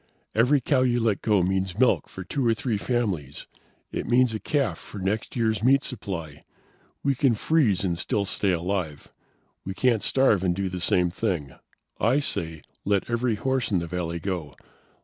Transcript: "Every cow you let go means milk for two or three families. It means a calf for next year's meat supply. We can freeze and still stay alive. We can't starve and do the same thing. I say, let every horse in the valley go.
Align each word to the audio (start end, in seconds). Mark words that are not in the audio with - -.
"Every 0.33 0.59
cow 0.61 0.81
you 0.81 0.99
let 0.99 1.21
go 1.21 1.43
means 1.43 1.77
milk 1.77 2.09
for 2.09 2.23
two 2.23 2.43
or 2.47 2.55
three 2.55 2.79
families. 2.79 3.45
It 3.91 4.07
means 4.07 4.33
a 4.33 4.39
calf 4.39 4.79
for 4.79 4.97
next 4.97 5.35
year's 5.35 5.61
meat 5.61 5.83
supply. 5.83 6.43
We 7.03 7.13
can 7.13 7.35
freeze 7.35 7.83
and 7.85 7.99
still 7.99 8.25
stay 8.25 8.49
alive. 8.49 9.13
We 9.63 9.75
can't 9.75 10.01
starve 10.01 10.43
and 10.43 10.55
do 10.55 10.69
the 10.69 10.81
same 10.81 11.11
thing. 11.11 11.53
I 11.99 12.17
say, 12.17 12.63
let 12.83 13.11
every 13.11 13.35
horse 13.35 13.69
in 13.69 13.77
the 13.77 13.85
valley 13.85 14.19
go. 14.19 14.55